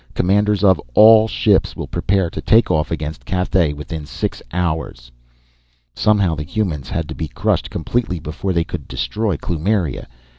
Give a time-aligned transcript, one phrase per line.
[0.15, 5.11] Commanders of all ships will prepare to take off against Cathay within six hours!"
[5.93, 10.07] Somehow, the humans had to be crushed completely before they could destroy Kloomiria.